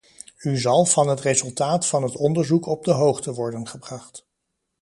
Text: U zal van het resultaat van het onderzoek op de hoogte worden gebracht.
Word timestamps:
U 0.39 0.57
zal 0.57 0.85
van 0.85 1.07
het 1.09 1.19
resultaat 1.21 1.85
van 1.87 2.03
het 2.03 2.15
onderzoek 2.15 2.65
op 2.65 2.83
de 2.83 2.91
hoogte 2.91 3.33
worden 3.33 3.67
gebracht. 3.67 4.25